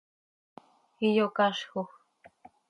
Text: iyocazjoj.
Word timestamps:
iyocazjoj. 1.07 1.89